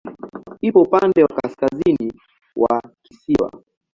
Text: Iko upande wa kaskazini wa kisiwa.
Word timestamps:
Iko 0.67 0.79
upande 0.81 1.23
wa 1.23 1.29
kaskazini 1.37 2.11
wa 2.55 2.75
kisiwa. 3.03 3.49